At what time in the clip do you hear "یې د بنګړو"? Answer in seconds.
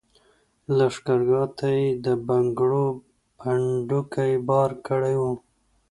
1.77-2.85